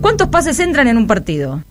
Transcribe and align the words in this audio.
¿Cuántos 0.00 0.28
pases 0.28 0.58
entran 0.60 0.88
en 0.88 0.96
un 0.96 1.06
partido? 1.06 1.62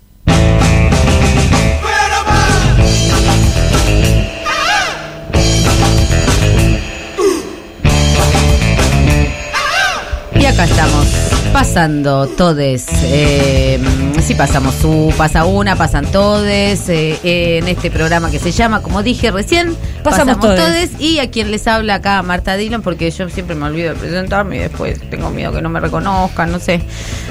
Y 10.39 10.45
acá 10.45 10.63
estamos, 10.63 11.07
pasando 11.53 12.27
todes. 12.27 12.87
Eh, 13.03 13.79
sí, 14.21 14.35
pasamos 14.35 14.75
su, 14.75 15.13
pasa 15.17 15.45
una, 15.45 15.75
pasan 15.75 16.05
todes. 16.11 16.87
eh, 16.89 17.19
en 17.23 17.67
este 17.67 17.89
programa 17.91 18.29
que 18.31 18.39
se 18.39 18.51
llama, 18.51 18.81
como 18.81 19.03
dije 19.03 19.31
recién, 19.31 19.75
Pasamos 20.03 20.39
todes. 20.39 20.89
Y 20.99 21.19
a 21.19 21.29
quien 21.29 21.51
les 21.51 21.67
habla 21.67 21.95
acá, 21.95 22.21
Marta 22.23 22.57
Dillon, 22.57 22.81
porque 22.81 23.11
yo 23.11 23.29
siempre 23.29 23.55
me 23.55 23.65
olvido 23.67 23.93
de 23.93 23.99
presentarme 23.99 24.55
y 24.55 24.59
después 24.59 24.99
tengo 25.11 25.29
miedo 25.29 25.51
que 25.53 25.61
no 25.61 25.69
me 25.69 25.79
reconozcan, 25.79 26.51
no 26.51 26.59
sé. 26.59 26.79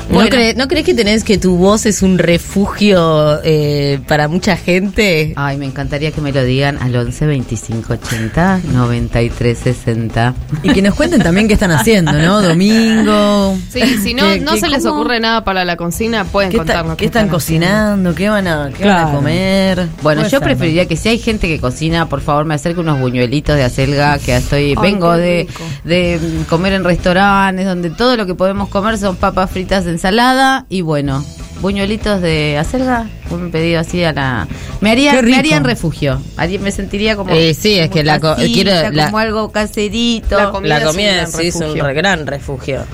¿No, 0.08 0.14
Bueno, 0.14 0.30
cre- 0.30 0.54
¿No 0.56 0.68
crees 0.68 0.86
que 0.86 0.94
tenés 0.94 1.24
que 1.24 1.36
tu 1.38 1.56
voz 1.56 1.84
es 1.86 2.02
un 2.02 2.18
refugio 2.18 3.40
eh, 3.42 3.98
para 4.06 4.28
mucha 4.28 4.56
gente? 4.56 5.32
Ay, 5.36 5.56
me 5.56 5.66
encantaría 5.66 6.12
que 6.12 6.20
me 6.20 6.30
lo 6.32 6.44
digan 6.44 6.78
al 6.80 6.94
11 6.94 7.26
25 7.26 7.92
80 7.94 8.60
93 8.72 9.58
60. 9.58 10.34
Y 10.62 10.72
que 10.72 10.82
nos 10.82 10.94
cuenten 10.94 11.22
también 11.22 11.48
qué 11.48 11.54
están 11.54 11.72
haciendo, 11.72 12.12
¿no? 12.12 12.40
Domingo. 12.42 13.56
Sí, 13.72 13.80
si 14.02 14.14
no, 14.14 14.22
¿Qué- 14.24 14.40
no 14.40 14.56
se 14.56 14.68
les 14.68 14.86
ocurre 14.86 15.18
nada 15.20 15.42
para 15.44 15.64
la 15.64 15.76
consigna, 15.76 16.24
pueden 16.24 16.50
¿Qué, 16.50 16.58
qué 16.96 17.06
están 17.06 17.28
cocinando? 17.28 18.14
¿Qué 18.14 18.28
van 18.28 18.46
a, 18.46 18.70
qué 18.76 18.86
van 18.86 19.08
a 19.08 19.12
comer? 19.12 19.76
Bueno, 20.02 20.20
Puede 20.20 20.24
yo 20.24 20.38
ser, 20.38 20.40
preferiría 20.42 20.86
que 20.86 20.96
si 20.96 21.08
hay 21.08 21.18
gente 21.18 21.46
que 21.48 21.58
cocina, 21.60 22.08
por 22.08 22.20
favor 22.20 22.44
me 22.44 22.54
acerque 22.54 22.80
unos 22.80 22.98
buñuelitos 23.00 23.56
de 23.56 23.64
acelga, 23.64 24.18
que 24.18 24.36
estoy, 24.36 24.70
Ay, 24.70 24.76
vengo 24.80 25.12
de, 25.16 25.48
de 25.84 26.20
comer 26.48 26.72
en 26.74 26.84
restaurantes 26.84 27.66
donde 27.66 27.90
todo 27.90 28.16
lo 28.16 28.26
que 28.26 28.34
podemos 28.34 28.68
comer 28.68 28.98
son 28.98 29.16
papas 29.16 29.50
fritas, 29.50 29.86
ensalada 29.86 30.66
y 30.68 30.80
bueno, 30.82 31.24
buñuelitos 31.60 32.20
de 32.22 32.56
acelga, 32.58 33.06
un 33.30 33.50
pedido 33.50 33.80
así 33.80 34.02
a 34.04 34.12
la... 34.12 34.48
Me 34.80 34.90
haría, 34.90 35.10
Qué 35.10 35.16
me 35.18 35.22
rico. 35.22 35.38
haría 35.38 35.56
en 35.58 35.64
refugio, 35.64 36.20
me 36.60 36.70
sentiría 36.72 37.16
como... 37.16 37.34
Eh, 37.34 37.52
sí, 37.54 37.78
es 37.78 37.90
que 37.90 38.02
la 38.02 38.18
co- 38.18 38.34
casita, 38.36 38.52
quiero- 38.80 38.90
la- 38.96 39.04
como 39.06 39.18
algo 39.18 39.52
caserito. 39.52 40.38
La 40.38 40.50
comida 40.50 40.68
La 40.70 40.76
es 40.78 40.84
un 40.86 40.90
comida 40.92 41.12
gran 41.14 41.32
sí 41.32 41.46
es 41.48 41.54
un 41.56 41.60
refugio. 41.62 41.84
re- 41.84 41.94
gran 41.94 42.26
refugio. 42.26 42.84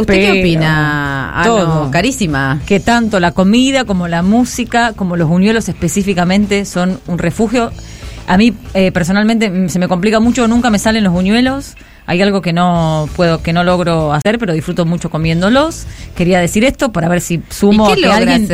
¿Usted 0.00 0.14
qué 0.14 0.40
opina? 0.40 1.32
Ah, 1.34 1.44
todo. 1.44 1.84
no, 1.84 1.90
carísima. 1.90 2.60
Que 2.66 2.80
tanto 2.80 3.20
la 3.20 3.32
comida 3.32 3.84
como 3.84 4.08
la 4.08 4.22
música, 4.22 4.92
como 4.94 5.16
los 5.16 5.28
buñuelos 5.28 5.68
específicamente, 5.68 6.64
son 6.64 7.00
un 7.06 7.18
refugio. 7.18 7.70
A 8.26 8.36
mí 8.36 8.54
eh, 8.74 8.92
personalmente 8.92 9.68
se 9.68 9.78
me 9.78 9.88
complica 9.88 10.20
mucho, 10.20 10.46
nunca 10.48 10.70
me 10.70 10.78
salen 10.78 11.04
los 11.04 11.12
buñuelos. 11.12 11.76
Hay 12.10 12.20
algo 12.22 12.42
que 12.42 12.52
no 12.52 13.08
puedo, 13.14 13.40
que 13.40 13.52
no 13.52 13.62
logro 13.62 14.12
hacer, 14.12 14.40
pero 14.40 14.52
disfruto 14.52 14.84
mucho 14.84 15.10
comiéndolos. 15.10 15.86
Quería 16.16 16.40
decir 16.40 16.64
esto 16.64 16.90
para 16.90 17.06
ver 17.08 17.20
si 17.20 17.40
sumo 17.50 17.88
¿Y 17.88 17.92
a 17.92 17.94
que 17.94 18.00
alguien 18.12 18.48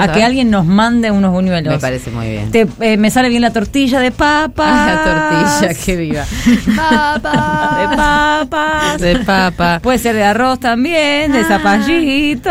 a 0.00 0.12
que 0.14 0.22
alguien 0.24 0.50
nos 0.50 0.64
mande 0.64 1.10
unos 1.10 1.30
buñuelos. 1.30 1.74
Me 1.74 1.78
parece 1.78 2.10
muy 2.10 2.26
bien. 2.30 2.50
Te- 2.50 2.66
eh, 2.80 2.96
me 2.96 3.10
sale 3.10 3.28
bien 3.28 3.42
la 3.42 3.52
tortilla 3.52 4.00
de 4.00 4.12
papas. 4.12 4.86
la 4.86 5.60
tortilla, 5.60 5.74
que 5.84 5.96
viva. 5.96 6.24
De 6.46 7.96
papas. 7.96 8.98
De 9.00 9.16
papa. 9.18 9.80
Puede 9.82 9.98
ser 9.98 10.14
de 10.16 10.24
arroz 10.24 10.58
también, 10.58 11.32
de 11.32 11.44
zapallito. 11.44 12.50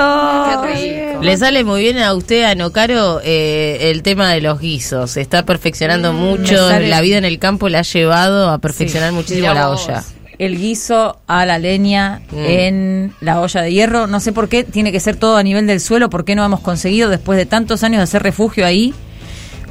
Qué 0.63 0.73
rico. 1.11 1.23
Le 1.23 1.37
sale 1.37 1.63
muy 1.63 1.81
bien 1.81 1.97
a 1.97 2.13
usted, 2.13 2.43
a 2.43 2.53
Nocaro, 2.55 3.19
eh, 3.23 3.89
el 3.91 4.03
tema 4.03 4.29
de 4.31 4.41
los 4.41 4.59
guisos. 4.59 5.11
Se 5.11 5.21
está 5.21 5.43
perfeccionando 5.43 6.13
mucho. 6.13 6.51
me 6.53 6.57
sale- 6.57 6.89
La 6.89 7.01
vida 7.01 7.17
en 7.17 7.25
el 7.25 7.39
campo 7.39 7.67
le 7.69 7.77
ha 7.77 7.81
llevado 7.81 8.49
a 8.51 8.59
perfeccionar 8.59 9.11
muchísimo 9.11 9.53
la 9.53 9.69
olla. 9.71 10.03
El 10.39 10.57
guiso 10.57 11.17
a 11.27 11.45
la 11.45 11.59
leña 11.59 12.21
Mm. 12.31 12.35
en 12.37 13.13
la 13.21 13.41
olla 13.41 13.61
de 13.61 13.71
hierro. 13.71 14.07
No 14.07 14.19
sé 14.19 14.31
por 14.33 14.49
qué 14.49 14.63
tiene 14.63 14.91
que 14.91 14.99
ser 14.99 15.15
todo 15.15 15.37
a 15.37 15.43
nivel 15.43 15.67
del 15.67 15.79
suelo, 15.79 16.09
por 16.09 16.25
qué 16.25 16.35
no 16.35 16.43
hemos 16.45 16.59
conseguido 16.61 17.09
después 17.09 17.37
de 17.37 17.45
tantos 17.45 17.83
años 17.83 17.97
de 17.99 18.03
hacer 18.03 18.23
refugio 18.23 18.65
ahí. 18.65 18.93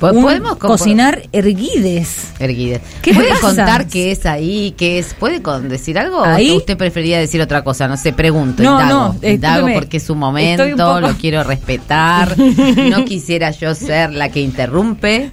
Un 0.01 0.23
¿Podemos 0.23 0.57
cocinar 0.57 1.23
erguides. 1.33 2.33
Erguides. 2.39 2.81
¿Qué 3.01 3.15
¿Puede 3.15 3.29
pasa? 3.31 3.41
contar 3.41 3.87
qué 3.87 4.11
es 4.11 4.27
ahí? 4.27 4.75
¿Qué 4.77 4.99
es? 4.99 5.15
¿Puede 5.15 5.41
con 5.41 5.69
decir 5.71 5.99
algo? 5.99 6.23
Ahí- 6.23 6.51
¿O 6.51 6.57
usted 6.57 6.77
preferiría 6.77 7.19
decir 7.19 7.41
otra 7.41 7.63
cosa? 7.65 7.89
No 7.89 7.97
sé, 7.97 8.13
pregunto. 8.13 8.63
No, 8.63 8.73
indago. 8.83 9.15
no, 9.15 9.17
eh, 9.23 9.35
indago 9.35 9.69
porque 9.73 9.97
es 9.99 10.03
su 10.03 10.15
momento, 10.15 10.65
poco- 10.77 11.01
lo 11.01 11.15
quiero 11.17 11.43
respetar. 11.45 12.35
No 12.91 13.05
quisiera 13.07 13.51
yo 13.53 13.75
ser 13.75 14.13
la 14.13 14.29
que 14.31 14.41
interrumpe, 14.41 15.31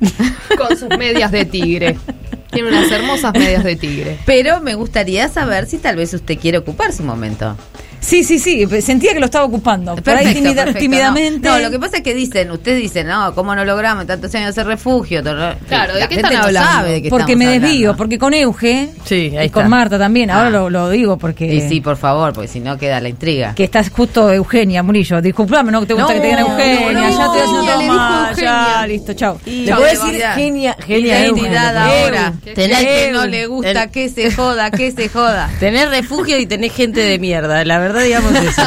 Con 0.58 0.78
sus 0.78 0.90
medias 0.98 1.32
de 1.32 1.44
tigre. 1.46 1.98
Tiene 2.52 2.70
unas 2.70 2.92
hermosas 2.92 3.34
medias 3.34 3.64
de 3.64 3.76
tigre. 3.76 4.18
pero 4.26 4.60
me 4.62 4.76
gustaría 4.76 5.30
saber 5.30 5.66
si 5.66 5.78
tal 5.78 5.96
vez 5.96 6.14
usted 6.14 6.38
quiere 6.38 6.58
ocupar 6.58 6.94
su 6.94 7.04
momento. 7.04 7.56
Sí, 8.02 8.24
sí, 8.24 8.40
sí, 8.40 8.68
sentía 8.82 9.14
que 9.14 9.20
lo 9.20 9.26
estaba 9.28 9.46
ocupando. 9.46 9.96
Por 9.96 10.10
ahí 10.10 10.26
Perfecto, 10.26 10.40
timida- 10.42 10.56
perfecto, 10.64 10.80
tímidamente. 10.80 11.48
No. 11.48 11.56
No, 11.56 11.62
lo 11.62 11.70
que 11.72 11.80
pasa 11.80 11.98
es 11.98 12.04
que 12.04 12.14
dicen, 12.16 12.50
ustedes 12.52 12.82
dicen, 12.82 13.06
no, 13.08 13.34
¿cómo 13.36 13.54
no 13.56 13.64
logramos 13.64 14.08
tantos 14.08 14.34
años 14.36 14.50
hacer 14.50 14.66
refugio? 14.66 15.22
Claro, 15.22 15.94
¿de 15.94 16.00
la 16.00 16.08
qué 16.08 16.16
gente 16.16 16.28
están 16.28 16.34
no 16.34 16.44
hablando? 16.48 16.70
sabe 16.72 16.92
de 16.94 17.02
qué 17.04 17.10
porque 17.10 17.36
me 17.36 17.46
desvío, 17.48 17.90
hablando. 17.92 17.98
porque 17.98 18.18
con 18.18 18.34
Euge 18.34 18.90
Sí, 19.06 19.34
ahí 19.38 19.46
y 19.48 19.50
con. 19.50 19.70
Marta 19.70 19.98
también, 20.00 20.32
ahora 20.32 20.48
Ah. 20.48 20.50
lo, 20.50 20.70
lo 20.70 20.90
digo 20.90 21.18
porque... 21.18 21.46
Y 21.46 21.62
sí, 21.70 21.80
por 21.80 21.96
favor, 21.96 22.34
porque 22.34 22.48
si 22.48 22.60
no 22.60 22.78
queda 22.78 23.00
la 23.00 23.08
intriga. 23.10 23.54
Que 23.56 23.64
estás 23.66 23.90
justo 23.92 24.32
Eugenia 24.34 24.82
Murillo. 24.84 25.22
Disculpame, 25.22 25.72
¿no? 25.72 25.80
Que 25.82 25.86
te 25.88 25.94
gusta 25.94 26.10
No, 26.10 26.14
que 26.16 26.20
te 26.22 26.28
digan 26.28 26.40
Eugenia. 26.40 26.92
no, 26.92 27.02
ya 27.02 27.10
estoy 27.10 27.40
haciendo 27.40 27.64
todo 27.66 27.82
mal, 27.84 28.36
Ya, 28.36 28.88
listo, 28.88 29.14
chao. 29.14 29.40
Y 29.46 29.66
Le 29.66 29.74
puedo 29.76 29.86
de 29.86 29.92
decir 29.92 30.22
genia, 30.36 30.76
genia 30.86 31.20
Identidad 31.26 31.78
ahora. 31.78 32.34
Tenés 32.56 32.80
que 32.80 33.10
no 33.14 33.28
le 33.28 33.46
gusta, 33.46 33.88
que 33.92 34.10
se 34.10 34.32
joda, 34.32 34.72
que 34.72 34.92
se 34.92 35.08
joda. 35.08 35.50
Tenés 35.60 35.88
refugio 35.90 36.40
y 36.40 36.48
tenés 36.48 36.74
gente 36.74 37.00
de 37.02 37.20
mierda. 37.20 37.64
La 37.64 37.78
verdad, 37.78 37.91
digamos 38.00 38.34
eso. 38.36 38.62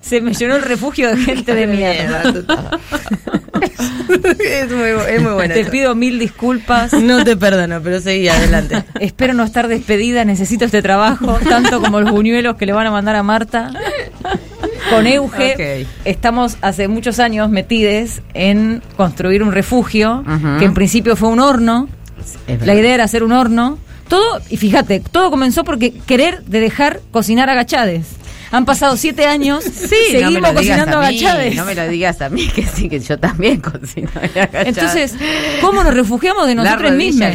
Se 0.00 0.20
me 0.20 0.32
llenó 0.34 0.56
el 0.56 0.62
refugio 0.62 1.08
de 1.10 1.16
gente 1.16 1.54
de 1.54 1.66
mierda. 1.66 2.22
es, 3.62 4.70
muy, 4.70 4.90
bu- 4.90 5.06
es 5.08 5.22
muy 5.22 5.32
bueno. 5.32 5.54
Te 5.54 5.60
eso. 5.60 5.70
pido 5.70 5.94
mil 5.94 6.18
disculpas. 6.18 6.92
No 6.92 7.24
te 7.24 7.36
perdono, 7.36 7.80
pero 7.82 8.00
seguí 8.00 8.28
adelante. 8.28 8.84
Espero 9.00 9.34
no 9.34 9.44
estar 9.44 9.68
despedida, 9.68 10.24
necesito 10.24 10.64
este 10.64 10.82
trabajo, 10.82 11.38
tanto 11.48 11.80
como 11.80 12.00
los 12.00 12.10
buñuelos 12.10 12.56
que 12.56 12.66
le 12.66 12.72
van 12.72 12.86
a 12.86 12.90
mandar 12.90 13.16
a 13.16 13.22
Marta. 13.22 13.70
Con 14.90 15.06
Euge 15.06 15.86
estamos 16.04 16.58
hace 16.60 16.88
muchos 16.88 17.18
años 17.18 17.48
metides 17.50 18.20
en 18.34 18.82
construir 18.96 19.42
un 19.42 19.52
refugio, 19.52 20.22
que 20.58 20.64
en 20.64 20.74
principio 20.74 21.16
fue 21.16 21.28
un 21.30 21.40
horno. 21.40 21.88
La 22.46 22.54
verdad. 22.56 22.74
idea 22.74 22.94
era 22.94 23.04
hacer 23.04 23.22
un 23.22 23.32
horno. 23.32 23.78
Todo, 24.14 24.40
y 24.48 24.56
fíjate, 24.58 25.00
todo 25.00 25.28
comenzó 25.28 25.64
porque 25.64 25.92
querer 25.92 26.44
de 26.44 26.60
dejar 26.60 27.00
cocinar 27.10 27.50
agachades. 27.50 28.06
Han 28.52 28.64
pasado 28.64 28.96
siete 28.96 29.26
años, 29.26 29.64
Sí, 29.74 29.96
seguimos 30.12 30.40
no 30.40 30.54
cocinando 30.54 30.98
a 30.98 31.08
mí, 31.08 31.18
agachades. 31.18 31.56
No 31.56 31.64
me 31.64 31.74
lo 31.74 31.88
digas 31.88 32.20
a 32.20 32.28
mí, 32.28 32.46
que 32.46 32.62
sí, 32.64 32.88
que 32.88 33.00
yo 33.00 33.18
también 33.18 33.60
cocino. 33.60 34.08
agachada. 34.14 34.62
Entonces, 34.68 35.16
¿cómo 35.60 35.82
nos 35.82 35.92
refugiamos 35.92 36.46
de 36.46 36.54
nosotros 36.54 36.92
mismos? 36.92 37.28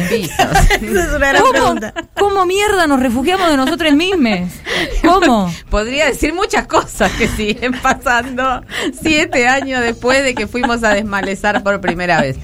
¿Cómo. 1.42 1.80
¿Cómo 2.14 2.46
mierda 2.46 2.86
nos 2.86 3.00
refugiamos 3.00 3.50
de 3.50 3.58
nosotros 3.58 3.92
mismos? 3.92 4.48
¿Cómo? 5.02 5.52
Podría 5.68 6.06
decir 6.06 6.32
muchas 6.32 6.66
cosas 6.66 7.12
que 7.12 7.28
siguen 7.28 7.78
pasando 7.82 8.64
siete 9.02 9.46
años 9.46 9.82
después 9.82 10.24
de 10.24 10.34
que 10.34 10.46
fuimos 10.46 10.82
a 10.82 10.94
desmalezar 10.94 11.62
por 11.62 11.78
primera 11.82 12.22
vez. 12.22 12.38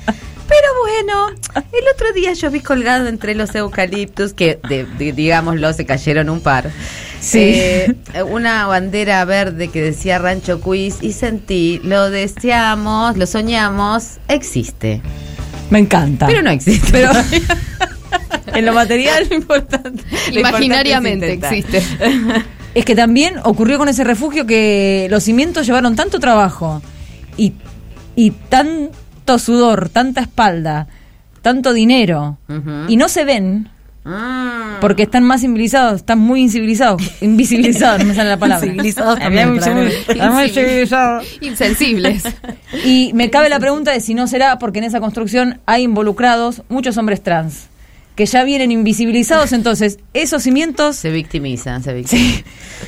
Pero 0.48 0.68
bueno, 0.82 1.28
el 1.56 1.84
otro 1.94 2.12
día 2.14 2.32
yo 2.34 2.50
vi 2.50 2.60
colgado 2.60 3.08
entre 3.08 3.34
los 3.34 3.54
eucaliptus, 3.54 4.32
que 4.32 4.58
de- 4.68 4.84
de- 4.84 5.12
digámoslo, 5.12 5.72
se 5.72 5.84
cayeron 5.84 6.30
un 6.30 6.40
par. 6.40 6.70
Sí. 7.20 7.38
eh, 7.42 7.94
una 8.30 8.66
bandera 8.66 9.24
verde 9.24 9.68
que 9.68 9.82
decía 9.82 10.18
Rancho 10.18 10.60
Quiz 10.60 10.98
y 11.00 11.12
sentí, 11.12 11.80
lo 11.82 12.10
deseamos, 12.10 13.16
lo 13.16 13.26
soñamos, 13.26 14.18
existe. 14.28 15.02
Me 15.70 15.80
encanta. 15.80 16.26
Pero 16.26 16.42
no 16.42 16.50
existe. 16.50 16.88
Pero 16.92 17.10
en 18.54 18.64
lo 18.64 18.72
material 18.72 19.26
importante. 19.32 20.04
lo 20.32 20.40
Imaginariamente 20.40 21.32
importante 21.32 21.58
es 21.58 21.64
intentar. 21.64 22.08
existe. 22.08 22.44
es 22.74 22.84
que 22.84 22.94
también 22.94 23.36
ocurrió 23.42 23.78
con 23.78 23.88
ese 23.88 24.04
refugio 24.04 24.46
que 24.46 25.08
los 25.10 25.24
cimientos 25.24 25.66
llevaron 25.66 25.96
tanto 25.96 26.20
trabajo 26.20 26.80
y, 27.36 27.54
y 28.14 28.30
tanto 29.26 29.38
sudor, 29.40 29.88
tanta 29.88 30.20
espalda, 30.20 30.86
tanto 31.42 31.72
dinero 31.72 32.38
y 32.88 32.96
no 32.96 33.08
se 33.08 33.24
ven 33.24 33.68
Mm. 34.06 34.78
porque 34.80 35.02
están 35.02 35.24
más 35.24 35.40
civilizados, 35.40 35.96
están 35.96 36.20
muy 36.20 36.40
incivilizados, 36.40 37.02
invisibilizados, 37.20 37.98
no 37.98 38.04
me 38.04 38.14
sale 38.14 38.30
la 38.30 38.36
palabra. 38.36 38.64
Civilizados 38.64 39.18
También, 39.18 39.60
civilizados. 40.52 41.26
Insensibles. 41.40 42.22
Y 42.84 43.10
me 43.14 43.30
cabe 43.30 43.48
la 43.48 43.58
pregunta 43.58 43.90
de 43.90 43.98
si 43.98 44.14
no 44.14 44.28
será 44.28 44.60
porque 44.60 44.78
en 44.78 44.84
esa 44.84 45.00
construcción 45.00 45.58
hay 45.66 45.82
involucrados 45.82 46.62
muchos 46.68 46.96
hombres 46.98 47.20
trans. 47.20 47.66
Que 48.16 48.26
ya 48.26 48.42
vienen 48.44 48.72
invisibilizados, 48.72 49.52
entonces 49.52 49.98
esos 50.14 50.42
cimientos 50.42 50.96
Se 50.96 51.10
victimizan, 51.10 51.82
se 51.82 51.92
victimizan. 51.92 52.42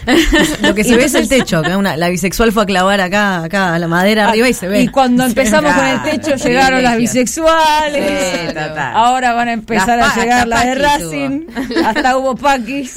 Lo 0.63 0.75
que 0.75 0.85
se 0.85 0.97
ve 0.97 1.05
es 1.05 1.15
el 1.15 1.29
techo. 1.29 1.63
que 1.63 1.77
una- 1.77 1.97
la 1.97 2.09
bisexual 2.09 2.51
fue 2.53 2.65
a 2.65 2.67
clavar 2.67 3.01
acá, 3.01 3.45
acá 3.45 3.75
a 3.75 3.79
la 3.79 3.89
madera 3.89 4.29
arriba 4.29 4.49
y 4.49 4.53
se 4.55 4.69
ve. 4.69 4.83
Y 4.83 4.89
cuando 4.89 5.25
empezamos 5.25 5.73
con 5.73 5.85
el 5.87 6.03
techo 6.03 6.35
llegaron 6.37 6.83
las 6.83 6.97
bisexuales. 6.97 8.33
Sí, 8.33 8.47
total. 8.49 8.93
Ahora 8.97 9.33
van 9.35 9.49
a 9.49 9.53
empezar 9.53 9.99
Las 9.99 10.17
a 10.17 10.21
llegar 10.21 10.49
las 10.49 10.65
de 10.65 10.75
Racing. 10.75 11.41
Hasta 11.85 12.17
hubo 12.19 12.35
paquis. 12.35 12.95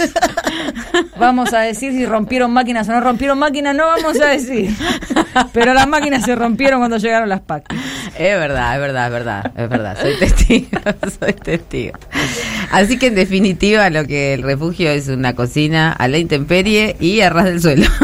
Vamos 1.18 1.54
a 1.54 1.60
decir 1.60 1.92
si 1.94 2.06
rompieron 2.06 2.52
máquinas 2.52 2.88
o 2.90 2.92
no 2.94 3.02
rompieron 3.02 3.38
máquinas, 3.38 3.76
no 3.76 3.86
vamos 3.88 4.20
a 4.22 4.28
decir. 4.28 4.74
Pero 5.54 5.74
las 5.74 5.88
máquinas 5.88 6.24
se 6.26 6.36
rompieron 6.36 6.80
cuando 6.80 6.98
llegaron 6.98 7.30
las 7.30 7.42
paquis. 7.42 7.78
Es 8.18 8.38
verdad, 8.38 8.76
es 8.76 8.82
verdad, 8.82 9.06
es 9.08 9.12
verdad, 9.14 9.52
es 9.56 9.70
verdad. 9.70 9.98
Soy 10.02 10.18
testigo, 10.20 10.80
soy 11.20 11.34
testigo. 11.34 11.98
Así 12.72 12.98
que 12.98 13.08
en 13.08 13.16
definitiva 13.16 13.90
lo 13.90 14.06
que 14.06 14.34
el 14.34 14.44
refugio 14.44 14.90
es 14.90 15.08
una 15.08 15.34
cocina 15.36 15.92
a 15.92 16.08
la 16.08 16.18
intemperie 16.18 16.96
y 17.00 17.22
a 17.22 17.30
ras 17.30 17.46
del 17.46 17.62
suelo. 17.62 17.88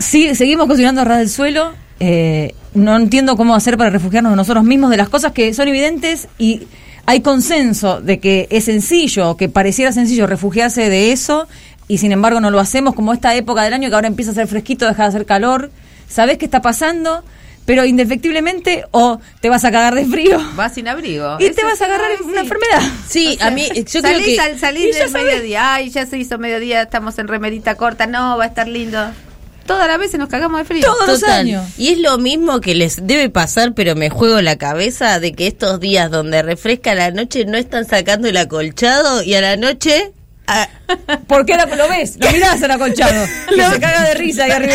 Sí, 0.00 0.34
seguimos 0.34 0.66
cocinando 0.66 1.00
a 1.00 1.04
ras 1.04 1.18
del 1.18 1.30
suelo. 1.30 1.72
Eh, 2.00 2.54
no 2.74 2.96
entiendo 2.96 3.36
cómo 3.36 3.54
hacer 3.54 3.78
para 3.78 3.90
refugiarnos 3.90 4.36
nosotros 4.36 4.64
mismos, 4.64 4.90
de 4.90 4.96
las 4.96 5.08
cosas 5.08 5.32
que 5.32 5.54
son 5.54 5.68
evidentes 5.68 6.28
y 6.36 6.62
hay 7.06 7.20
consenso 7.20 8.00
de 8.00 8.18
que 8.18 8.48
es 8.50 8.64
sencillo, 8.64 9.36
que 9.36 9.48
pareciera 9.48 9.92
sencillo 9.92 10.26
refugiarse 10.26 10.90
de 10.90 11.12
eso 11.12 11.46
y 11.86 11.98
sin 11.98 12.12
embargo 12.12 12.40
no 12.40 12.50
lo 12.50 12.60
hacemos 12.60 12.94
como 12.94 13.12
esta 13.12 13.34
época 13.34 13.62
del 13.62 13.74
año 13.74 13.88
que 13.88 13.94
ahora 13.94 14.08
empieza 14.08 14.32
a 14.32 14.34
ser 14.34 14.46
fresquito, 14.46 14.86
deja 14.86 15.04
de 15.04 15.08
hacer 15.08 15.26
calor. 15.26 15.70
Sabes 16.08 16.38
qué 16.38 16.44
está 16.44 16.62
pasando, 16.62 17.22
pero 17.66 17.84
indefectiblemente 17.84 18.84
o 18.90 19.20
te 19.40 19.48
vas 19.48 19.64
a 19.64 19.70
cagar 19.70 19.94
de 19.94 20.04
frío 20.06 20.38
Vas 20.56 20.74
sin 20.74 20.88
abrigo. 20.88 21.36
y 21.40 21.44
Eso 21.44 21.54
te 21.54 21.64
vas 21.64 21.80
a 21.80 21.86
agarrar 21.86 22.10
sí. 22.18 22.24
una 22.24 22.40
enfermedad. 22.40 22.82
Sí, 23.08 23.38
a 23.40 23.50
mí, 23.50 23.66
yo 23.74 24.02
creo 24.02 24.02
salís 24.02 24.26
que... 24.26 24.40
al 24.40 24.58
ya 24.58 24.72
del 24.72 25.12
mediodía. 25.12 25.74
Ay, 25.74 25.90
ya 25.90 26.06
se 26.06 26.18
hizo 26.18 26.38
mediodía, 26.38 26.82
estamos 26.82 27.18
en 27.18 27.28
remerita 27.28 27.76
corta. 27.76 28.06
No, 28.06 28.36
va 28.36 28.44
a 28.44 28.46
estar 28.48 28.68
lindo. 28.68 28.98
Toda 29.66 29.86
la 29.86 29.96
vez 29.96 30.10
se 30.10 30.18
nos 30.18 30.28
cagamos 30.28 30.58
de 30.58 30.64
frío. 30.64 30.82
Todos 30.84 31.08
los 31.08 31.22
años. 31.24 31.64
Y 31.78 31.88
es 31.88 31.98
lo 31.98 32.18
mismo 32.18 32.60
que 32.60 32.74
les 32.74 33.06
debe 33.06 33.30
pasar, 33.30 33.72
pero 33.72 33.94
me 33.94 34.10
juego 34.10 34.42
la 34.42 34.56
cabeza 34.56 35.18
de 35.20 35.32
que 35.32 35.46
estos 35.46 35.80
días 35.80 36.10
donde 36.10 36.42
refresca 36.42 36.92
a 36.92 36.94
la 36.94 37.10
noche 37.10 37.46
no 37.46 37.56
están 37.56 37.86
sacando 37.86 38.28
el 38.28 38.36
acolchado 38.36 39.22
y 39.22 39.34
a 39.34 39.40
la 39.40 39.56
noche... 39.56 40.12
ah, 40.46 40.68
¿Por 41.26 41.46
qué 41.46 41.56
la- 41.56 41.66
lo 41.66 41.88
ves? 41.88 42.16
Lo 42.20 42.30
mirás 42.30 42.62
al 42.62 42.70
acolchado. 42.70 43.24
Que 43.54 43.64
se 43.64 43.80
caga 43.80 44.02
de 44.04 44.14
risa 44.14 44.44
ahí 44.44 44.50
arriba 44.50 44.74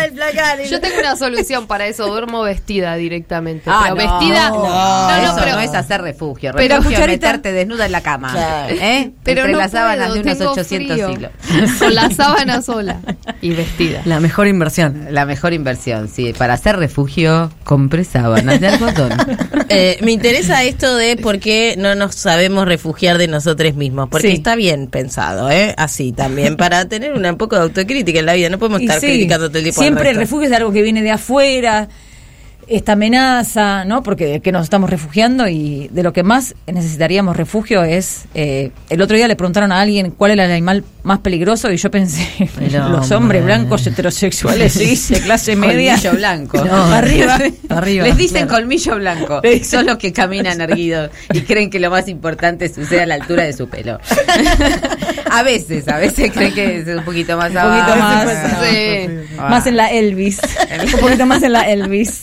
del 0.00 0.12
placar. 0.12 0.62
Yo 0.62 0.80
tengo 0.80 0.98
una 0.98 1.16
solución 1.16 1.66
para 1.66 1.86
eso, 1.86 2.06
duermo 2.06 2.42
vestida 2.42 2.96
directamente. 2.96 3.64
Ah, 3.66 3.90
pero 3.94 3.94
no. 3.96 4.18
vestida. 4.18 4.48
No, 4.50 4.62
no, 5.08 5.16
eso 5.24 5.36
pero- 5.38 5.52
no 5.56 5.60
es 5.60 5.74
hacer 5.74 6.00
refugio. 6.02 6.52
Pero, 6.56 6.76
refugio 6.76 6.98
es 7.00 7.06
meterte 7.06 7.52
desnuda 7.52 7.86
en 7.86 7.92
la 7.92 8.00
cama. 8.02 8.32
Claro. 8.32 8.74
¿eh? 8.74 9.10
Pero 9.22 9.40
Entre 9.42 9.52
no 9.52 9.58
las 9.58 9.70
sábanas 9.72 10.08
puedo, 10.08 10.14
de 10.14 10.20
unos 10.22 10.38
tengo 10.38 10.50
800 10.52 10.92
frío. 10.96 11.08
siglos. 11.08 11.30
Con 11.78 11.94
la 11.94 12.10
sábana 12.10 12.62
sola 12.62 13.00
y 13.40 13.50
vestida. 13.50 14.02
La 14.04 14.20
mejor 14.20 14.46
inversión. 14.48 15.06
La 15.10 15.24
mejor 15.26 15.52
inversión, 15.52 16.08
sí. 16.08 16.32
Para 16.36 16.54
hacer 16.54 16.76
refugio, 16.76 17.50
compré 17.64 18.04
sábanas 18.04 18.60
de 18.60 18.68
algodón. 18.68 19.12
eh, 19.68 19.98
me 20.02 20.12
interesa 20.12 20.62
esto 20.64 20.96
de 20.96 21.16
por 21.16 21.38
qué 21.38 21.74
no 21.78 21.94
nos 21.94 22.14
sabemos 22.14 22.66
refugiar 22.66 23.18
de 23.18 23.28
nosotros 23.28 23.74
mismos, 23.74 24.08
porque 24.10 24.28
Sí. 24.28 24.34
está 24.34 24.54
bien 24.56 24.88
pensado, 25.04 25.50
¿eh? 25.50 25.74
Así 25.76 26.12
también, 26.12 26.56
para 26.64 26.86
tener 26.88 27.12
una- 27.12 27.30
un 27.32 27.36
poco 27.38 27.56
de 27.56 27.62
autocrítica 27.62 28.18
en 28.20 28.26
la 28.26 28.34
vida, 28.34 28.48
no 28.48 28.58
podemos 28.58 28.80
estar 28.80 29.00
sí, 29.00 29.06
criticando 29.06 29.48
todo 29.48 29.58
el 29.58 29.64
tiempo. 29.64 29.80
Siempre 29.82 30.10
el 30.10 30.16
refugio 30.16 30.48
es 30.48 30.54
algo 30.54 30.72
que 30.72 30.82
viene 30.82 31.02
de 31.02 31.10
afuera, 31.10 31.88
esta 32.66 32.92
amenaza, 32.92 33.84
¿no? 33.84 34.02
Porque 34.02 34.24
de 34.26 34.40
que 34.40 34.50
nos 34.50 34.64
estamos 34.64 34.88
refugiando 34.88 35.46
y 35.48 35.88
de 35.92 36.02
lo 36.02 36.12
que 36.14 36.22
más 36.22 36.54
necesitaríamos 36.66 37.36
refugio 37.36 37.84
es. 37.84 38.24
eh, 38.34 38.70
el 38.88 39.02
otro 39.02 39.16
día 39.16 39.28
le 39.28 39.36
preguntaron 39.36 39.70
a 39.72 39.80
alguien 39.82 40.10
cuál 40.10 40.30
era 40.30 40.46
el 40.46 40.50
animal 40.52 40.82
más 41.04 41.20
peligroso 41.20 41.70
y 41.70 41.76
yo 41.76 41.90
pensé, 41.90 42.26
los 42.72 43.10
hombre. 43.12 43.16
hombres 43.16 43.44
blancos 43.44 43.86
heterosexuales, 43.86 44.72
sí, 44.72 45.14
de 45.14 45.20
clase 45.20 45.54
media. 45.54 45.92
Colmillo 45.94 46.18
blanco. 46.18 46.64
No, 46.74 46.84
arriba. 46.92 47.38
Arriba. 47.68 48.06
Les 48.06 48.16
dicen 48.16 48.48
colmillo 48.48 48.96
blanco. 48.96 49.42
Son 49.62 49.86
los 49.86 49.98
que 49.98 50.12
caminan 50.12 50.60
erguidos 50.60 51.10
y 51.32 51.42
creen 51.42 51.70
que 51.70 51.78
lo 51.78 51.90
más 51.90 52.08
importante 52.08 52.72
sucede 52.72 53.02
a 53.02 53.06
la 53.06 53.14
altura 53.16 53.44
de 53.44 53.52
su 53.52 53.68
pelo. 53.68 53.98
a 55.30 55.42
veces, 55.42 55.86
a 55.88 55.98
veces 55.98 56.30
creen 56.32 56.54
que 56.54 56.78
es 56.78 56.88
un 56.88 57.04
poquito 57.04 57.36
más 57.36 57.50
Un 57.50 57.56
poquito 57.56 57.96
más. 57.96 58.28
Sí. 58.62 59.08
Más 59.36 59.66
en 59.66 59.76
la 59.76 59.90
Elvis. 59.90 60.40
Un 60.94 61.00
poquito 61.00 61.26
más 61.26 61.42
en 61.42 61.52
la 61.52 61.62
Elvis. 61.70 62.22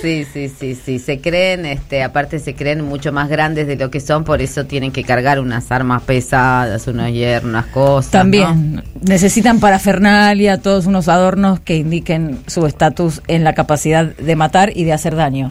Sí, 0.00 0.26
sí, 0.32 0.48
sí, 0.48 0.74
sí. 0.74 0.98
Se 0.98 1.20
creen, 1.20 1.66
este, 1.66 2.02
aparte 2.02 2.38
se 2.38 2.54
creen 2.54 2.82
mucho 2.84 3.12
más 3.12 3.28
grandes 3.28 3.66
de 3.66 3.76
lo 3.76 3.90
que 3.90 4.00
son, 4.00 4.24
por 4.24 4.40
eso 4.42 4.64
tienen 4.64 4.92
que 4.92 5.04
cargar 5.04 5.38
unas 5.40 5.70
armas 5.70 6.02
pesadas, 6.02 6.86
unos 6.86 7.12
hierros, 7.12 7.59
unas 7.60 7.72
cosas. 7.72 8.10
También 8.10 8.76
¿no? 8.76 8.82
necesitan 9.02 9.60
parafernalia, 9.60 10.58
todos 10.58 10.86
unos 10.86 11.08
adornos 11.08 11.60
que 11.60 11.76
indiquen 11.76 12.38
su 12.46 12.66
estatus 12.66 13.22
en 13.28 13.44
la 13.44 13.54
capacidad 13.54 14.04
de 14.04 14.36
matar 14.36 14.72
y 14.76 14.84
de 14.84 14.92
hacer 14.92 15.16
daño. 15.16 15.50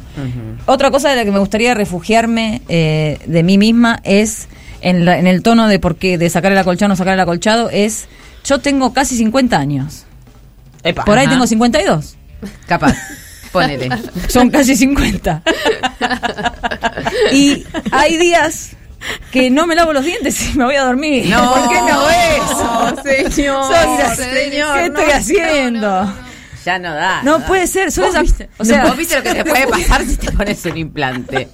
Otra 0.66 0.92
cosa 0.92 1.10
de 1.10 1.16
la 1.16 1.26
que 1.26 1.32
me 1.32 1.40
gustaría 1.40 1.74
refugiarme 1.74 2.62
eh, 2.68 3.20
de 3.26 3.44
mí 3.44 3.58
misma 3.58 4.00
es 4.04 4.48
en, 4.82 5.06
la- 5.06 5.18
en 5.20 5.28
el 5.28 5.42
tono 5.44 5.68
de 5.68 5.80
por 5.80 5.96
qué 5.98 6.18
de 6.18 6.30
sacar 6.30 6.52
el 6.52 6.58
acolchado 6.58 6.88
o 6.88 6.90
no 6.90 6.96
sacar 6.96 7.14
el 7.14 7.20
acolchado 7.20 7.70
es 7.70 8.08
yo 8.46 8.60
tengo 8.60 8.94
casi 8.94 9.18
50 9.18 9.58
años. 9.58 10.06
Epa. 10.84 11.04
Por 11.06 11.18
ahí 11.18 11.28
tengo 11.28 11.46
52. 11.46 12.16
Capaz. 12.66 12.96
Ponele. 13.52 13.90
Son 14.30 14.50
casi 14.50 14.76
50. 14.76 15.42
y 17.34 17.64
hay 17.92 18.18
días 18.18 18.72
que 19.32 19.50
no 19.50 19.68
me 19.68 19.76
lavo 19.76 19.94
los 19.94 20.04
dientes 20.06 20.54
y 20.54 20.58
me 20.58 20.66
voy 20.66 20.76
a 20.76 20.84
dormir. 20.84 21.28
No, 21.28 21.54
¿Por 21.54 21.70
qué 21.70 21.82
no 21.82 22.10
eso? 22.10 23.04
señor, 23.32 23.64
Soy- 23.66 24.16
señor, 24.16 24.76
¿Qué 24.80 24.90
no, 24.90 25.00
estoy 25.00 25.12
haciendo? 25.12 26.14
Ya 26.66 26.78
no 26.78 26.94
da. 26.94 27.24
No 27.24 27.40
da. 27.40 27.48
puede 27.48 27.68
ser, 27.68 27.92
son 27.92 28.06
¿Vos 28.12 28.22
viste, 28.22 28.50
o 28.58 28.66
sea- 28.66 28.84
vos 28.86 28.98
viste 28.98 29.16
lo 29.16 29.24
que 29.24 29.34
te 29.34 29.46
puede 29.46 29.68
pasar 29.68 30.06
si 30.06 30.18
te 30.18 30.32
pones 30.32 30.66
un 30.66 30.78
implante, 30.78 31.48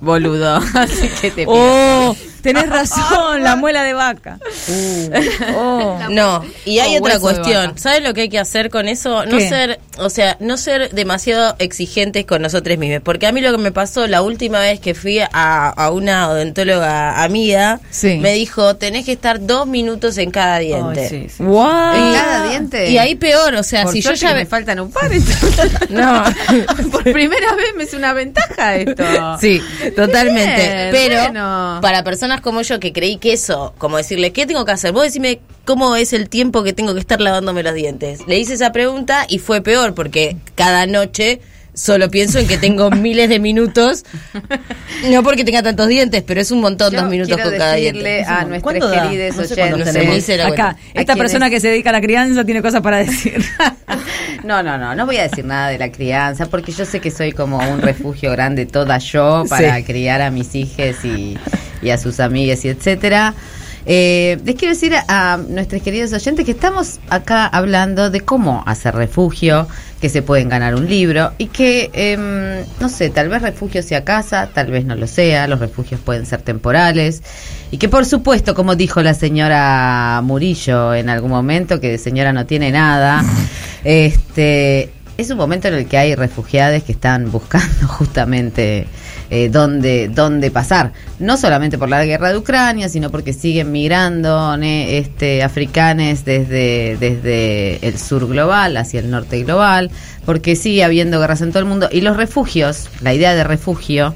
boludo. 0.00 0.56
Así 0.74 1.08
que 1.20 1.30
te 1.30 1.46
pido. 1.46 1.50
Oh, 1.52 2.16
tenés 2.42 2.68
razón, 2.68 3.42
la 3.42 3.56
muela 3.56 3.82
de 3.82 3.92
vaca. 3.92 4.38
Oh. 5.56 5.98
No, 6.10 6.44
y 6.64 6.78
hay 6.78 6.96
otra 6.98 7.18
cuestión. 7.18 7.76
¿Sabes 7.78 8.02
lo 8.02 8.14
que 8.14 8.22
hay 8.22 8.28
que 8.28 8.38
hacer 8.38 8.70
con 8.70 8.88
eso? 8.88 9.24
No 9.26 9.38
¿Qué? 9.38 9.48
ser, 9.48 9.80
o 9.98 10.10
sea, 10.10 10.36
no 10.40 10.56
ser 10.56 10.90
demasiado 10.92 11.56
exigentes 11.58 12.24
con 12.26 12.42
nosotros 12.42 12.78
mismos. 12.78 13.02
Porque 13.02 13.26
a 13.26 13.32
mí 13.32 13.40
lo 13.40 13.52
que 13.52 13.58
me 13.58 13.72
pasó 13.72 14.06
la 14.06 14.22
última 14.22 14.60
vez 14.60 14.80
que 14.80 14.94
fui 14.94 15.18
a, 15.20 15.28
a 15.68 15.90
una 15.90 16.28
odontóloga 16.28 17.22
amiga, 17.22 17.80
Sí. 17.90 18.18
me 18.18 18.32
dijo, 18.32 18.76
tenés 18.76 19.04
que 19.04 19.12
estar 19.12 19.44
dos 19.44 19.66
minutos 19.66 20.16
en 20.18 20.30
cada 20.30 20.58
diente. 20.58 21.00
Ay, 21.02 21.08
sí, 21.08 21.26
sí. 21.36 21.42
Wow. 21.42 21.94
¿En 21.94 22.12
cada 22.14 22.48
diente? 22.48 22.90
Y 22.90 22.98
ahí 22.98 23.14
peor, 23.14 23.54
o 23.54 23.62
sea, 23.62 23.84
Por 23.84 23.92
si 23.92 24.00
yo 24.02 24.12
ya... 24.12 24.34
me 24.34 24.46
faltan 24.46 24.78
un 24.80 24.90
par. 24.92 25.12
entonces. 25.12 25.72
No. 25.90 26.22
Por 26.90 27.02
primera 27.04 27.54
vez 27.54 27.74
me 27.76 27.84
es 27.84 27.94
una 27.94 28.12
ventaja 28.12 28.76
esto. 28.76 29.04
Sí, 29.40 29.62
totalmente. 29.96 30.62
Bien, 30.62 30.90
Pero 30.92 31.22
bueno. 31.22 31.78
para 31.82 32.04
personas 32.04 32.40
como 32.40 32.62
yo 32.62 32.80
que 32.80 32.92
creí 32.92 33.16
que 33.18 33.32
eso, 33.32 33.74
como 33.78 33.96
decirle, 33.96 34.32
¿qué 34.32 34.46
tengo 34.46 34.64
que 34.64 34.72
hacer? 34.72 34.92
Vos 34.92 35.04
decime 35.04 35.40
cómo 35.64 35.96
es 35.96 36.12
el 36.12 36.28
tiempo 36.28 36.62
que 36.62 36.72
tengo 36.72 36.94
que 36.94 37.00
estar 37.00 37.20
lavándome 37.20 37.62
los 37.62 37.74
dientes. 37.74 38.26
Le 38.26 38.38
hice 38.38 38.54
esa 38.54 38.72
pregunta 38.72 39.26
y 39.28 39.38
fue 39.38 39.60
peor 39.60 39.94
porque 39.94 40.36
cada 40.54 40.86
noche 40.86 41.40
solo 41.76 42.10
pienso 42.10 42.38
en 42.40 42.48
que 42.48 42.58
tengo 42.58 42.90
miles 43.06 43.28
de 43.28 43.38
minutos. 43.38 44.04
No 45.08 45.22
porque 45.22 45.44
tenga 45.44 45.62
tantos 45.62 45.86
dientes, 45.88 46.24
pero 46.26 46.40
es 46.40 46.50
un 46.50 46.60
montón 46.60 46.92
Yo 46.92 47.02
dos 47.02 47.10
minutos 47.10 47.38
con 47.40 47.56
cada 47.56 47.74
decirle 47.74 48.14
diente. 48.14 48.24
a 48.30 48.44
nuestros 48.44 48.62
¿Cuándo 48.62 48.88
da? 48.88 49.02
queridos 49.08 49.36
No 49.36 49.44
sé 49.44 49.54
cuándo 49.54 49.76
oyentes. 49.76 49.94
la 50.38 50.46
Acá, 50.46 50.54
cuenta. 50.72 50.98
¿A 50.98 51.00
esta 51.00 51.16
persona 51.16 51.50
que 51.50 51.60
se 51.60 51.68
dedica 51.68 51.90
a 51.90 51.92
la 51.92 52.00
crianza 52.00 52.44
tiene 52.44 52.62
cosas 52.62 52.80
para 52.80 52.96
decir. 52.98 53.44
No, 54.44 54.62
no, 54.62 54.78
no, 54.78 54.94
no 54.94 55.06
voy 55.06 55.16
a 55.16 55.22
decir 55.24 55.44
nada 55.44 55.68
de 55.70 55.78
la 55.78 55.90
crianza 55.90 56.46
porque 56.46 56.70
yo 56.70 56.84
sé 56.84 57.00
que 57.00 57.10
soy 57.10 57.32
como 57.32 57.58
un 57.58 57.82
refugio 57.82 58.30
grande 58.30 58.64
toda 58.66 58.98
yo 58.98 59.44
para 59.48 59.76
Sí. 59.78 59.82
criar 59.84 60.22
a 60.22 60.30
mis 60.30 60.54
hijas 60.54 61.04
y, 61.04 61.36
y 61.82 61.90
a 61.90 61.98
sus 61.98 62.20
amigas 62.20 62.64
y 62.64 62.68
etcétera. 62.68 63.34
Eh, 63.88 64.38
les 64.44 64.56
quiero 64.56 64.74
decir 64.74 64.94
a, 64.96 65.34
a 65.34 65.36
nuestros 65.36 65.80
queridos 65.80 66.12
oyentes 66.12 66.44
que 66.44 66.50
estamos 66.50 66.98
acá 67.08 67.46
hablando 67.46 68.10
de 68.10 68.20
cómo 68.20 68.64
hacer 68.66 68.96
refugio, 68.96 69.68
que 70.00 70.08
se 70.08 70.22
pueden 70.22 70.48
ganar 70.48 70.74
un 70.74 70.88
libro 70.88 71.32
y 71.38 71.46
que, 71.46 71.90
em, 71.92 72.64
no 72.80 72.88
sé, 72.88 73.10
tal 73.10 73.28
vez 73.28 73.42
refugio 73.42 73.82
sea 73.82 74.04
casa, 74.04 74.50
tal 74.52 74.72
vez 74.72 74.84
no 74.84 74.96
lo 74.96 75.06
sea, 75.06 75.46
los 75.46 75.60
refugios 75.60 76.00
pueden 76.00 76.26
ser 76.26 76.42
temporales. 76.42 77.22
Y 77.70 77.78
que 77.78 77.88
por 77.88 78.04
supuesto, 78.04 78.54
como 78.54 78.74
dijo 78.74 79.02
la 79.02 79.14
señora 79.14 80.20
Murillo 80.22 80.92
en 80.92 81.08
algún 81.08 81.30
momento, 81.30 81.80
que 81.80 81.90
de 81.90 81.98
señora 81.98 82.32
no 82.32 82.44
tiene 82.44 82.72
nada, 82.72 83.24
este 83.84 84.90
es 85.16 85.30
un 85.30 85.38
momento 85.38 85.68
en 85.68 85.74
el 85.74 85.86
que 85.86 85.96
hay 85.96 86.14
refugiados 86.14 86.82
que 86.82 86.92
están 86.92 87.30
buscando 87.30 87.86
justamente 87.86 88.86
eh, 89.30 89.48
dónde, 89.50 90.08
dónde 90.08 90.50
pasar. 90.50 90.92
No 91.18 91.36
solamente 91.36 91.78
por 91.78 91.88
la 91.88 92.04
guerra 92.04 92.30
de 92.30 92.38
Ucrania, 92.38 92.88
sino 92.88 93.10
porque 93.10 93.32
siguen 93.32 93.72
migrando 93.72 94.56
ne, 94.56 94.98
este, 94.98 95.42
africanes 95.42 96.24
desde, 96.24 96.96
desde 96.98 97.86
el 97.86 97.98
sur 97.98 98.26
global 98.28 98.76
hacia 98.76 99.00
el 99.00 99.10
norte 99.10 99.42
global, 99.42 99.90
porque 100.24 100.56
sigue 100.56 100.84
habiendo 100.84 101.20
guerras 101.20 101.40
en 101.40 101.50
todo 101.50 101.60
el 101.60 101.66
mundo. 101.66 101.88
Y 101.90 102.00
los 102.00 102.16
refugios, 102.16 102.88
la 103.00 103.14
idea 103.14 103.34
de 103.34 103.44
refugio, 103.44 104.14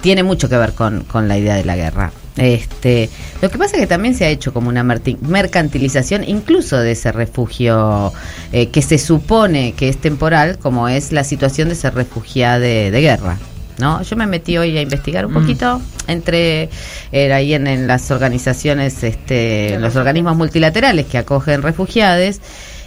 tiene 0.00 0.22
mucho 0.22 0.48
que 0.48 0.56
ver 0.56 0.72
con, 0.74 1.02
con 1.02 1.26
la 1.26 1.36
idea 1.36 1.56
de 1.56 1.64
la 1.64 1.74
guerra. 1.74 2.12
Este, 2.36 3.10
lo 3.42 3.50
que 3.50 3.58
pasa 3.58 3.74
es 3.76 3.80
que 3.80 3.86
también 3.88 4.14
se 4.14 4.24
ha 4.24 4.28
hecho 4.28 4.54
como 4.54 4.68
una 4.68 4.84
mercantilización 4.84 6.22
incluso 6.22 6.78
de 6.78 6.92
ese 6.92 7.10
refugio 7.10 8.12
eh, 8.52 8.68
que 8.68 8.80
se 8.80 8.98
supone 8.98 9.72
que 9.72 9.88
es 9.88 9.98
temporal, 9.98 10.58
como 10.58 10.88
es 10.88 11.10
la 11.10 11.24
situación 11.24 11.68
de 11.68 11.74
ser 11.74 11.94
refugiada 11.94 12.60
de, 12.60 12.92
de 12.92 13.00
guerra. 13.00 13.38
¿No? 13.78 14.02
Yo 14.02 14.16
me 14.16 14.26
metí 14.26 14.58
hoy 14.58 14.76
a 14.76 14.82
investigar 14.82 15.24
un 15.24 15.32
poquito 15.32 15.80
entre 16.08 16.68
eh, 17.12 17.32
ahí 17.32 17.54
en, 17.54 17.66
en 17.68 17.86
las 17.86 18.10
organizaciones, 18.10 19.04
este, 19.04 19.74
en 19.74 19.82
los 19.82 19.94
organismos 19.94 20.36
multilaterales 20.36 21.06
que 21.06 21.16
acogen 21.18 21.62
refugiados 21.62 22.40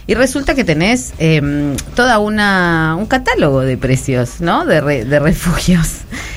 y 0.06 0.14
resulta 0.14 0.54
que 0.54 0.64
tenés 0.64 1.14
eh, 1.18 1.74
toda 1.94 2.18
una 2.18 2.96
un 2.98 3.06
catálogo 3.06 3.60
de 3.60 3.76
precios, 3.78 4.40
¿no? 4.40 4.66
De, 4.66 4.80
re- 4.82 5.04
de 5.06 5.18
refugios. 5.18 5.88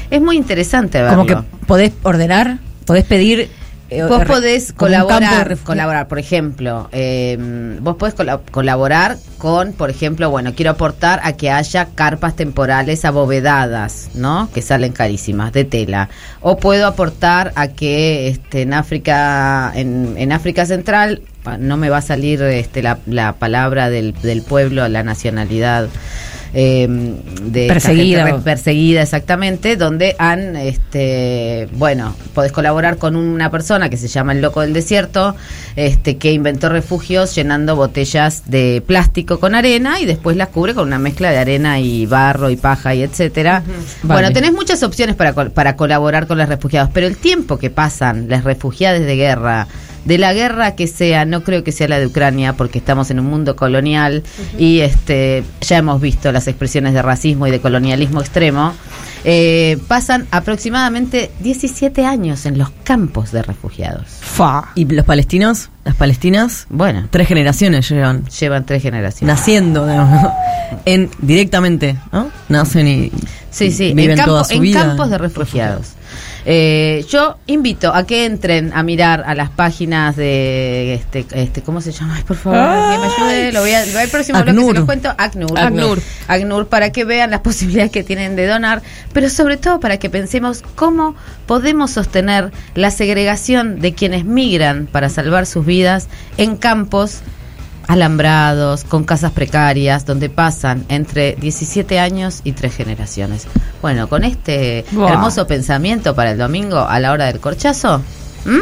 Es 0.09 0.21
muy 0.21 0.37
interesante 0.37 1.01
verlo. 1.01 1.17
Como 1.17 1.25
que 1.27 1.65
podés 1.65 1.91
ordenar, 2.03 2.59
podés 2.85 3.03
pedir. 3.03 3.49
Eh, 3.89 4.03
Vos 4.03 4.23
podés 4.25 4.73
colaborar, 4.73 5.57
colaborar, 5.63 6.07
por 6.07 6.17
ejemplo, 6.19 6.89
eh, 6.91 7.37
vos 7.81 7.95
podés 7.97 8.15
cola- 8.15 8.39
colaborar 8.51 9.17
con, 9.37 9.73
por 9.73 9.89
ejemplo, 9.89 10.29
bueno, 10.29 10.53
quiero 10.55 10.71
aportar 10.71 11.19
a 11.23 11.33
que 11.33 11.51
haya 11.51 11.89
carpas 11.93 12.35
temporales 12.35 13.05
abovedadas, 13.05 14.09
¿no? 14.15 14.49
Que 14.53 14.61
salen 14.61 14.91
carísimas, 14.91 15.53
de 15.53 15.65
tela. 15.65 16.09
O 16.41 16.57
puedo 16.57 16.87
aportar 16.87 17.51
a 17.55 17.67
que 17.67 18.27
este, 18.29 18.63
en 18.63 18.73
África, 18.73 19.71
en, 19.75 20.15
en 20.17 20.31
África 20.31 20.65
Central, 20.65 21.21
no 21.59 21.77
me 21.77 21.89
va 21.89 21.97
a 21.97 22.01
salir 22.01 22.41
este, 22.41 22.81
la, 22.81 22.97
la 23.05 23.33
palabra 23.33 23.89
del, 23.91 24.13
del 24.21 24.41
pueblo, 24.41 24.87
la 24.87 25.03
nacionalidad. 25.03 25.89
Eh, 26.57 26.87
de 27.41 27.67
Perseguida. 27.67 28.39
perseguida 28.39 29.01
exactamente, 29.01 29.75
donde 29.75 30.15
han, 30.17 30.55
este, 30.55 31.67
bueno, 31.73 32.15
podés 32.33 32.53
colaborar 32.53 32.97
con 32.97 33.17
una 33.17 33.51
persona 33.51 33.89
que 33.89 33.97
se 33.97 34.07
llama 34.07 34.31
el 34.31 34.41
loco 34.41 34.61
del 34.61 34.71
desierto, 34.71 35.35
este, 35.75 36.15
que 36.15 36.31
inventó 36.31 36.69
refugios 36.69 37.35
llenando 37.35 37.75
botellas 37.75 38.43
de 38.45 38.81
plástico 38.87 39.37
con 39.41 39.53
arena 39.53 39.99
y 39.99 40.05
después 40.05 40.37
las 40.37 40.47
cubre 40.47 40.73
con 40.73 40.87
una 40.87 40.97
mezcla 40.97 41.29
de 41.29 41.39
arena 41.39 41.81
y 41.81 42.05
barro 42.05 42.49
y 42.49 42.55
paja 42.55 42.95
y 42.95 43.03
etcétera. 43.03 43.61
Bueno, 44.03 44.21
Vale. 44.21 44.33
tenés 44.33 44.53
muchas 44.53 44.81
opciones 44.83 45.17
para, 45.17 45.33
para 45.33 45.75
colaborar 45.75 46.25
con 46.25 46.37
los 46.37 46.47
refugiados, 46.47 46.89
pero 46.93 47.05
el 47.05 47.17
tiempo 47.17 47.57
que 47.57 47.69
pasan 47.69 48.29
las 48.29 48.45
refugiadas 48.45 49.01
de 49.01 49.15
guerra, 49.17 49.67
de 50.05 50.17
la 50.17 50.33
guerra 50.33 50.75
que 50.75 50.87
sea, 50.87 51.25
no 51.25 51.43
creo 51.43 51.63
que 51.63 51.71
sea 51.71 51.87
la 51.87 51.99
de 51.99 52.05
Ucrania, 52.07 52.53
porque 52.53 52.77
estamos 52.79 53.09
en 53.11 53.19
un 53.19 53.25
mundo 53.25 53.55
colonial 53.55 54.23
y 54.57 54.79
este 54.79 55.43
ya 55.61 55.77
hemos 55.77 55.99
visto 55.99 56.31
las 56.31 56.47
expresiones 56.47 56.93
de 56.93 57.01
racismo 57.01 57.47
y 57.47 57.51
de 57.51 57.59
colonialismo 57.59 58.21
extremo. 58.21 58.73
eh, 59.27 59.79
pasan 59.87 60.27
aproximadamente 60.29 61.31
17 61.39 62.05
años 62.05 62.45
en 62.45 62.57
los 62.59 62.69
campos 62.83 63.31
de 63.31 63.41
refugiados. 63.41 64.05
Fa. 64.21 64.65
¿Y 64.75 64.85
los 64.85 65.03
palestinos? 65.05 65.69
Las 65.83 65.95
palestinas, 65.95 66.67
Bueno, 66.69 67.07
tres 67.09 67.27
generaciones 67.27 67.89
llevan 67.89 68.25
llevan 68.27 68.65
tres 68.65 68.83
generaciones. 68.83 69.35
naciendo 69.35 69.87
digamos, 69.87 70.21
¿no? 70.23 70.33
en 70.85 71.09
directamente, 71.19 71.95
¿no? 72.11 72.29
Nacen 72.49 72.87
y 72.87 73.11
Sí, 73.49 73.71
sí, 73.71 73.93
viven 73.93 74.11
en, 74.11 74.17
campo- 74.17 74.31
toda 74.31 74.43
su 74.43 74.53
en 74.55 74.61
vida. 74.61 74.81
campos 74.85 75.09
de 75.09 75.17
refugiados. 75.17 75.87
Eh, 76.47 77.03
yo 77.09 77.37
invito 77.47 77.91
a 77.91 78.05
que 78.05 78.25
entren 78.25 78.71
a 78.75 78.83
mirar 78.83 79.23
a 79.25 79.33
las 79.33 79.49
páginas 79.49 80.15
de 80.15 80.93
este, 80.93 81.25
este 81.31 81.63
¿cómo 81.63 81.81
se 81.81 81.91
llama? 81.91 82.17
Ay, 82.17 82.23
por 82.23 82.37
favor, 82.37 82.59
que 82.59 82.99
me 82.99 83.05
ayude. 83.05 83.51
Lo 83.51 83.61
voy 83.61 83.71
a, 83.71 83.83
lo 83.85 83.91
voy 83.93 84.01
al 84.03 84.09
próximo 84.09 84.43
bloque 84.43 84.61
se 84.61 84.73
los 84.73 84.85
cuento. 84.85 85.09
ACNUR. 85.17 85.57
ACNUR. 85.57 86.01
ACNUR, 86.27 86.67
para 86.67 86.91
que 86.91 87.03
vean 87.03 87.31
las 87.31 87.39
posibilidades 87.39 87.91
que 87.91 88.03
tienen 88.03 88.35
de 88.35 88.45
donar, 88.45 88.83
pero 89.11 89.29
sobre 89.29 89.57
todo 89.57 89.79
para 89.79 89.97
que 89.97 90.11
pensemos 90.11 90.63
cómo 90.75 91.15
podemos 91.47 91.91
sostener 91.91 92.51
la 92.75 92.91
segregación 92.91 93.79
de 93.79 93.93
quienes 93.93 94.23
migran 94.23 94.85
para 94.85 95.09
salvar 95.09 95.47
sus 95.47 95.65
vidas 95.65 96.07
en 96.37 96.57
campos 96.57 97.21
alambrados, 97.87 98.83
con 98.83 99.03
casas 99.03 99.31
precarias, 99.31 100.05
donde 100.05 100.29
pasan 100.29 100.85
entre 100.89 101.35
17 101.35 101.99
años 101.99 102.41
y 102.43 102.51
tres 102.53 102.75
generaciones. 102.75 103.47
Bueno, 103.81 104.07
con 104.09 104.23
este 104.23 104.85
hermoso 104.91 105.47
pensamiento 105.47 106.15
para 106.15 106.31
el 106.31 106.37
domingo 106.37 106.79
a 106.79 106.99
la 106.99 107.11
hora 107.11 107.25
del 107.25 107.39
corchazo, 107.39 108.01
¿m? 108.45 108.59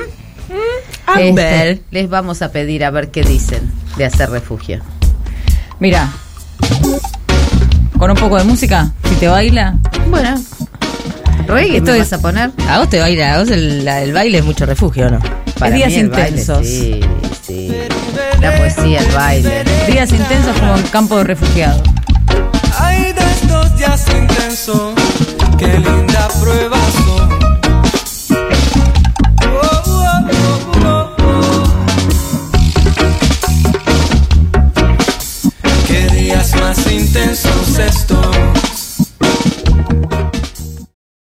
a 1.07 1.21
Este, 1.21 1.81
les 1.91 2.09
vamos 2.09 2.41
a 2.41 2.51
pedir 2.51 2.83
a 2.85 2.91
ver 2.91 3.11
qué 3.11 3.23
dicen 3.23 3.71
de 3.97 4.05
hacer 4.05 4.29
refugio. 4.29 4.81
Mira. 5.79 6.09
Con 7.97 8.11
un 8.11 8.17
poco 8.17 8.37
de 8.37 8.43
música, 8.43 8.91
si 9.07 9.15
te 9.15 9.27
baila. 9.27 9.77
Bueno, 10.09 10.35
reggae 11.47 11.77
Esto 11.77 11.91
me 11.91 11.99
es- 11.99 12.09
vas 12.11 12.19
a 12.19 12.21
poner. 12.21 12.51
A 12.67 12.79
vos 12.79 12.89
te 12.89 12.99
baila, 12.99 13.35
a 13.35 13.39
vos 13.39 13.49
el, 13.49 13.85
la- 13.85 14.01
el 14.01 14.11
baile 14.11 14.39
es 14.39 14.45
mucho 14.45 14.65
refugio, 14.65 15.09
¿no? 15.09 15.19
días 15.73 15.89
mí 15.91 15.95
el 15.99 16.09
baile, 16.09 16.27
intensos. 16.41 16.65
sí, 16.67 16.99
sí 17.01 17.29
la 18.43 18.57
poesía, 18.57 18.99
el 18.99 19.11
baile. 19.15 19.63
Días 19.87 20.11
intensos 20.11 20.57
como 20.59 20.73
un 20.73 20.83
campo 20.83 21.17
de 21.17 21.23
refugiados. 21.23 21.81
Hay 22.77 23.13
de 23.13 23.21
estos 23.21 23.77
días 23.77 24.05
intensos, 24.13 24.93
qué 25.57 25.79
linda 25.79 26.27
prueba 26.41 26.77